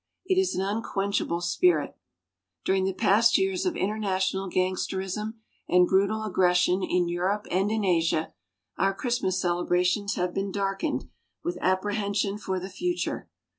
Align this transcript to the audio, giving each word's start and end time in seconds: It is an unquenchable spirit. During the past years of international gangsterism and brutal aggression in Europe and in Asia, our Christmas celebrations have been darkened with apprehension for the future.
It 0.25 0.39
is 0.39 0.55
an 0.55 0.63
unquenchable 0.65 1.41
spirit. 1.41 1.95
During 2.65 2.85
the 2.85 2.93
past 2.93 3.37
years 3.37 3.67
of 3.67 3.75
international 3.75 4.49
gangsterism 4.49 5.35
and 5.69 5.85
brutal 5.87 6.23
aggression 6.23 6.81
in 6.81 7.07
Europe 7.07 7.45
and 7.51 7.69
in 7.69 7.85
Asia, 7.85 8.33
our 8.79 8.95
Christmas 8.95 9.39
celebrations 9.39 10.15
have 10.15 10.33
been 10.33 10.51
darkened 10.51 11.05
with 11.43 11.59
apprehension 11.61 12.39
for 12.39 12.59
the 12.59 12.67
future. 12.67 13.29